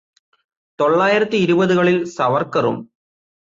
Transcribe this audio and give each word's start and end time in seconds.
തൊള്ളായിരത്തി 0.79 1.37
ഇരുപതുകളില് 1.37 2.05
സവര്ക്കറും 2.17 2.77